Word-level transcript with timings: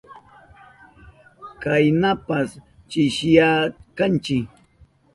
Kaynapas 1.61 2.49
chishiyashkanchi. 2.89 4.37